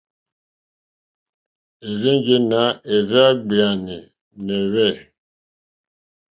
[1.89, 2.61] Érzènjé nà
[2.93, 4.89] érzàɡbèáɛ́nɛ́hwɛ́.